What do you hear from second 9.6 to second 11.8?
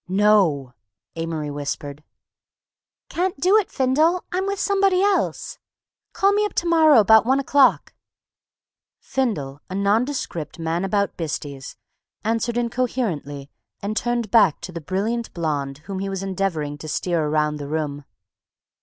a nondescript man about Bisty's,